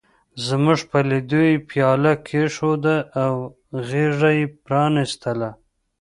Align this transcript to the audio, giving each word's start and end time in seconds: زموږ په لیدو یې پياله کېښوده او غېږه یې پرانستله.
زموږ 0.47 0.79
په 0.91 0.99
لیدو 1.09 1.41
یې 1.49 1.63
پياله 1.69 2.13
کېښوده 2.27 2.97
او 3.23 3.33
غېږه 3.87 4.31
یې 4.39 4.45
پرانستله. 4.65 5.49